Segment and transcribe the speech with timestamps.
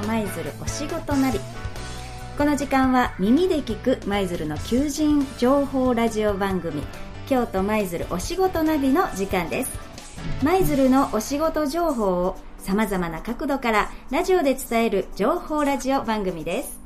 [0.00, 1.40] 舞鶴お仕事ナビ。
[2.36, 6.82] この時間は耳で聞く舞鶴の求人情報ラジオ番組
[7.26, 9.78] 京都舞鶴お仕事ナビの時間です。
[10.42, 16.78] 舞鶴のお仕事情報をさまざまな角度からラジオで伝える情報ラジオ番組です。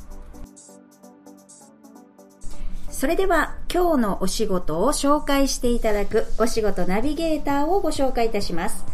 [2.91, 8.85] それでは今日のお仕事を紹介していただくお仕事ナビゲーターをご紹介いたします。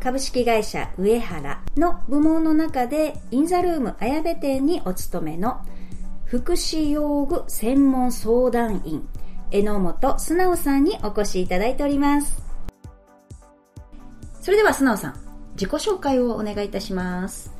[0.00, 5.60] 株式会社上原の部門の中でインザルーム綾部店にお勤めの
[6.24, 9.08] 福祉用具専門相談員
[9.50, 12.42] 榎本素直さんにお越しいただいております。
[14.40, 15.14] それでは素直さん
[15.52, 17.52] 自己紹介をお願いいたします。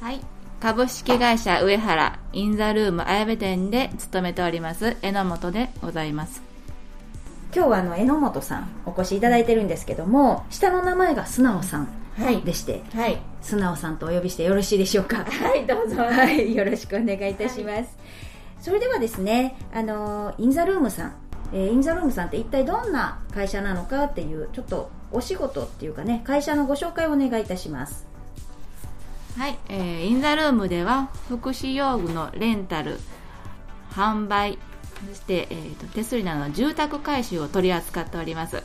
[0.00, 0.20] はい。
[0.60, 6.51] 株式会社上原インザルーム綾部店で勤めております榎本でございます。
[7.54, 11.88] 今日はあの榎本さんお越しいただいてるんですけども下の名前が素直さん
[12.44, 13.20] でして、はい。
[13.40, 15.24] 素直さんとお呼びしてよろしいでしょうか？
[15.24, 16.02] はいどうぞ。
[16.02, 17.96] はいよろしくお願いいたします、
[18.60, 21.14] それではですねあのインザルームさん、
[21.52, 28.06] えーインザルームさんって一体どんな会社なのかっていうちょっとお仕事っていうかね会社のご紹介をお願いいたします。
[29.36, 32.98] はい、えーインザルームでは福祉用具のレンタル
[33.90, 34.58] 販売
[35.08, 38.62] そして、えー、と手すりなどの住宅改修を取り扱っております。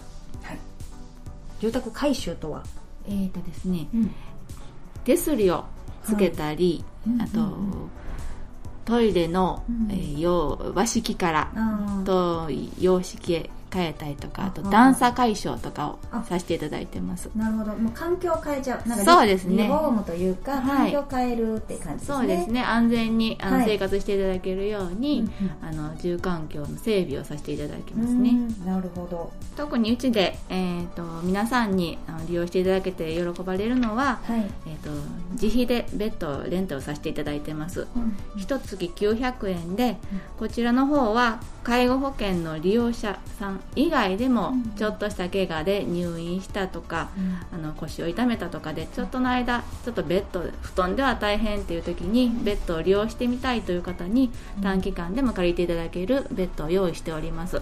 [1.59, 2.63] 住宅改修とは、
[3.07, 4.11] えーとですねうん。
[5.03, 5.65] 手すりを
[6.03, 7.89] つけたり、うんあと、うんうん。
[8.85, 9.91] トイレの、うん。
[9.91, 16.23] えー洋和式からあと洋式へ変えたりとかあとあ段差解消とかをあ。
[16.23, 17.29] させていただいてます。
[17.35, 17.75] なるほど。
[17.75, 18.89] もう環境を変えちゃう。
[18.89, 19.63] なんかリそうですね。
[19.63, 20.91] リフォームというかはい。
[20.91, 22.63] 環境を変えるって感じですね、そうですね。
[22.63, 23.65] 安全にあの、はい。
[23.67, 28.31] 生活していただけるように、うんあの住環境の整備をさせていただきうますね。
[28.31, 29.31] んなるほど。
[29.55, 34.89] 特にうちで、えー、と皆さんにあの利用していただけて喜ばれるのは、はい、えー、と
[35.33, 37.87] 自費でベッドをレンタルさせていただいてます。
[38.37, 39.97] 一月900円で
[40.37, 44.67] こちらの方は介護保険の利用者さん以外でもうん。
[44.77, 47.09] ちょっとした怪我で入院したとか、
[47.51, 57.59] あの腰を痛めたとかでちょっとの間ちょっとベッド布団では大変っていう時にベッドを利用してみたいという方に短期間でも借りていただけるベッドを用意しております。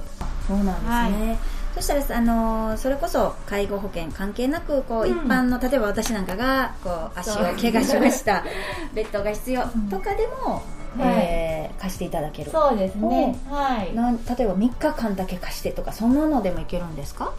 [0.47, 1.39] そうなんですね、
[1.73, 5.09] そしたらあのーそれこそ介護保険関係なくこう、うん。
[5.09, 8.43] 一般の例えば私なんかがこう足を怪我しました。
[8.93, 10.63] ベッドが必要とかでも、
[10.99, 12.09] えー貸してい。
[12.09, 13.37] ただけるそうですね。
[13.49, 13.93] はい。
[13.93, 17.33] なん例えば3日間だけ貸してとかそんなのでもいけるんですか？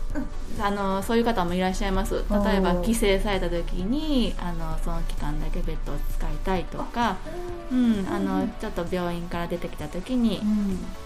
[0.61, 2.25] あのそういう方もいらっしゃいます。
[2.44, 7.17] 例えば帰省された時にあのその期間だけベッドを使いたいとか
[7.71, 10.41] うん、あのちょっと病院から出てきた時に、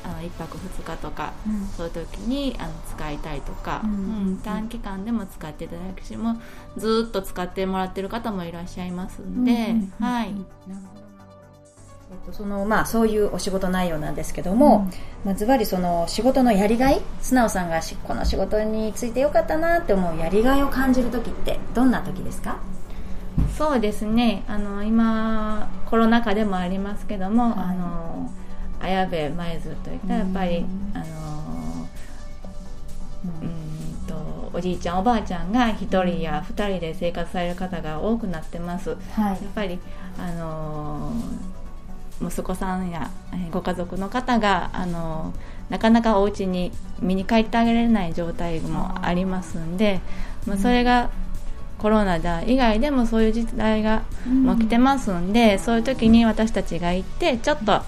[0.04, 1.32] あの1泊2日とか
[1.76, 6.36] そういう時にあの使いたいとか、ううんん短期間でも使っていただくしも
[6.76, 10.34] うずーっと使ってもらってる方もいらっしゃいますんで、はい、
[12.10, 14.90] えっと、そのまあそういうお仕事内容なんですけども、
[15.24, 22.58] まあ、ずばりその仕事のやりがい素直さんがしこの仕事についてよかったなって思うやりがいを感じる時ってどんな時ですか？
[23.56, 24.42] そうですね。
[24.48, 27.52] あの今コロナ禍でもありますけども、はい。
[27.58, 28.30] あの
[28.80, 31.04] 綾部舞鶴といったらやっぱり、うんあの
[33.24, 38.96] うーんとおじいちゃんおばあちゃんが1人や2人で生活される方が多くなってます。
[39.12, 39.78] はやっぱり、
[40.18, 41.59] あのー
[42.22, 50.00] 息子さんやえーご家族の方が、あのーなかなかお家に見に帰ってあげられない状態もありますんで、
[50.44, 51.10] まあ、それが
[51.78, 57.82] コロナだ以外でもそういう時代がもう来てますんで、そういう時に私たちが行ってちょっと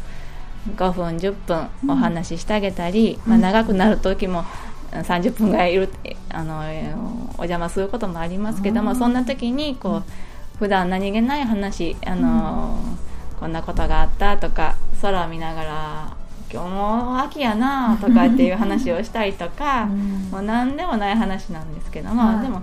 [0.76, 4.44] 5分10分お話ししてあげたり、まあ、長くなる時も
[4.92, 5.88] 30分ぐらいいる
[6.30, 12.78] あのえーお邪魔することもありますけども、そんな時にこう普段何気ない話あの、
[13.42, 16.16] こんなことがあったとか空を見ながら
[16.48, 19.86] 今日も秋やなとかっていう話をしたりとか、
[20.30, 22.42] もう何でもない話なんですけども、はい。
[22.42, 22.62] でも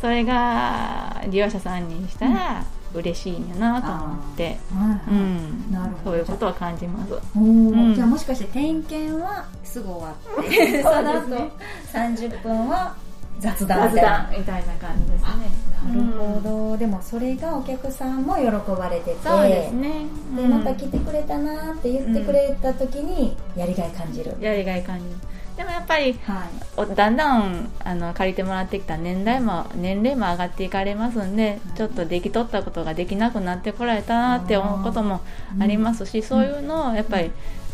[0.00, 5.70] それが利用者さんにしたら嬉しいんやなと思って、はいうん。
[5.70, 6.10] なるほど。
[6.10, 7.12] そういうことを感じます。
[7.36, 7.94] うん。
[7.94, 11.50] じゃあもしかして点検はすぐ終わってその後
[11.92, 12.94] 30分は
[13.38, 15.65] 雑談みたいな感じですね。
[15.86, 19.16] なるほど、でもそれがお客さんも喜ばれてて。
[19.22, 20.06] そうですね。
[20.36, 20.50] でうん。
[20.50, 25.10] また来てくれたなって言ってくれた時にやりがい感じる、やりがい感じる。
[25.56, 26.48] でもやっぱりはい。
[26.76, 35.22] おだんだんあの借りてもらってきた年代も年齢も上がっていかれますんで、ちょっとできとったことができなくなってこられたなって思うことも
[35.58, 37.30] ありますし、そういうのをやっぱり、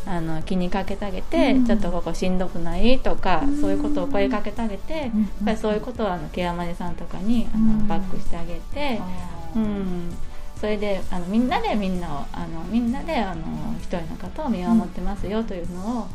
[0.06, 1.66] あの気にかけてあげて、うん。
[1.66, 3.60] ちょっとここしんどくないとか、うん。
[3.60, 5.10] そういうことを声かけてあげて、やっ
[5.44, 7.88] ぱりそういうことをあのケアマネさんとかにあの、うん。
[7.88, 9.00] バックしてあげて、
[9.54, 10.10] うん、
[10.58, 13.42] それであのみんなでみんなをあのみんなであの
[13.78, 16.06] 一人の方を見守ってますよというのを、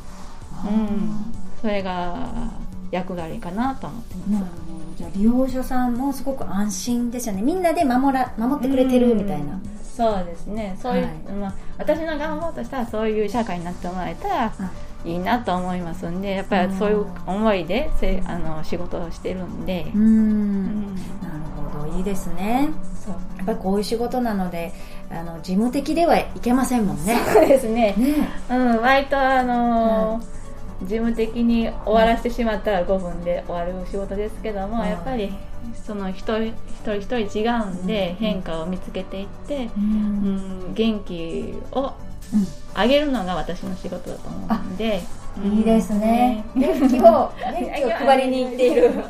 [0.66, 2.52] うん、それが
[2.90, 4.46] 役割かなと思ってます。
[4.98, 7.44] じゃあ利用者さんもすごく安心ですよね。
[7.44, 9.60] みんなで守ら守ってくれてるみたいな、
[9.98, 10.78] そうですね。
[10.80, 14.54] そういう、はい、まあ、私の願望としてはそういう社会になってもらえたら
[15.04, 19.92] いいなと思いますんでやっぱりそういう思いでせあの仕事をしてるんで。
[19.96, 20.96] うん。
[20.96, 21.02] な
[21.34, 21.98] るほど。
[21.98, 22.70] いいですね。
[23.04, 23.14] そう。
[23.38, 24.72] やっぱりこういう仕事なので
[25.10, 27.18] あの事務的ではいけませんもんね。
[27.34, 27.96] そうですね。
[27.98, 30.38] ね、うん、割とあのー
[30.82, 35.34] 事務的に終わらせてしまったら5分で終わる仕事ですけども、やっぱり
[35.74, 36.54] その一人一
[36.84, 41.94] 人一人違うんで、変化を見つけていって、うん、元気を
[42.74, 45.02] あげるのが私の仕事だと思うんで、
[45.44, 48.92] いいですね、元気を元気を配りに行っている。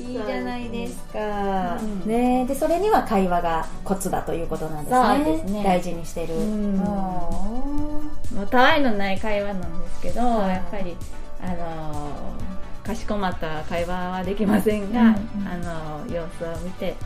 [0.00, 4.84] いいじゃないですか、うん、ねでそれには会話がコツだということなん
[5.24, 8.00] ですね、ね、大事にしてる、うん、も
[8.42, 10.96] うたわいのない会話なんですけど、やっぱり
[11.42, 12.49] あのー、
[12.84, 15.08] かしこまった会話はできませんが、うん、
[15.46, 16.96] あの様子を見て、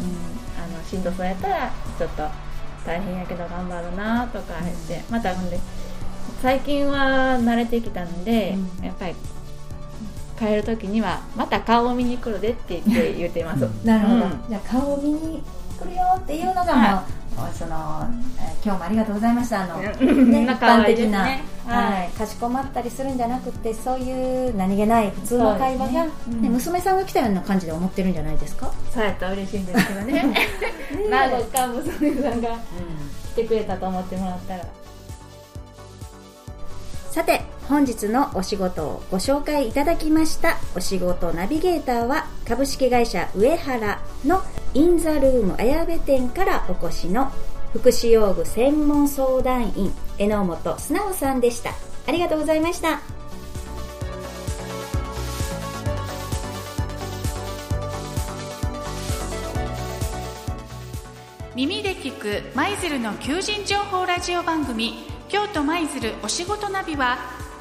[0.00, 2.22] うん、あのしんどそうやったらちょっと
[2.86, 5.58] 大変やけど頑張るなとか言って、またほんで
[6.42, 9.14] 最近は慣れてきたんで、やっぱり
[10.38, 15.42] 帰る時にはまた顔を見に来るでって言って言ってます、なるほど、じゃあ顔を見に
[15.78, 17.12] 来るよっていうのがもう、はい、
[17.54, 18.06] その、
[18.38, 19.62] えー、今日もありがとうございました。
[19.62, 19.76] あの、
[20.24, 28.70] ね、一般的な、ね、はい、かしこまったりするんじゃなくてそういう何気ない普通の会話が、ねうん、娘さんが来たような感じで思ってるんじゃないですか？
[28.92, 30.34] そうやったら嬉しいんですけどね。
[31.10, 32.48] 何度か娘さんが
[33.32, 34.64] 来てくれたと思ってもらったら。
[37.14, 44.42] さて本日のお仕事をご紹介いただきましたお仕事ナビゲーターは株式会社上原の
[44.74, 47.30] インザルーム綾部店からお越しの
[47.72, 51.70] 福祉用具専門相談員榎本素直さんでした。
[52.08, 53.00] ありがとうございました。
[61.54, 67.18] 耳で聞く舞鶴の求人情報ラジオ番組京都舞鶴お仕事ナビは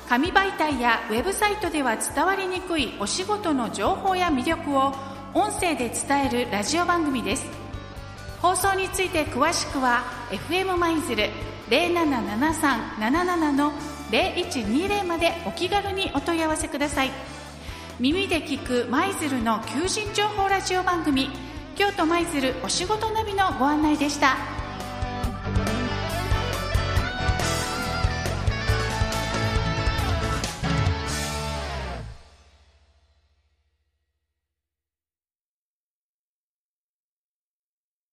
[0.07, 4.93] 紙媒体やウェブサイトでは伝わりにくいお仕事の情報や魅力を
[5.33, 7.47] 音声で伝えるラジオ番組です
[8.43, 11.31] 放送について詳しくは FM 舞鶴
[11.71, 13.71] 077377の
[14.11, 17.09] 0120までお気軽にお問い合わせください
[17.99, 21.31] 耳で聞く舞鶴の求人情報ラジオ番組
[21.75, 24.52] 京都舞鶴お仕事ナビのご案内でした。